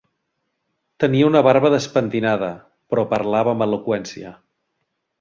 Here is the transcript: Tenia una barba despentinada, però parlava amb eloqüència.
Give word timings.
Tenia 1.03 1.27
una 1.33 1.43
barba 1.49 1.71
despentinada, 1.75 2.51
però 2.93 3.07
parlava 3.15 3.57
amb 3.57 3.71
eloqüència. 3.71 4.37